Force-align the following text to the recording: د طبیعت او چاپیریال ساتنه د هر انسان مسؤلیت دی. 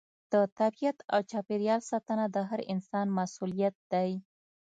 د 0.31 0.35
طبیعت 0.59 0.97
او 1.13 1.19
چاپیریال 1.31 1.81
ساتنه 1.91 2.25
د 2.35 2.37
هر 2.49 2.59
انسان 2.73 3.07
مسؤلیت 3.19 3.75
دی. 3.91 4.11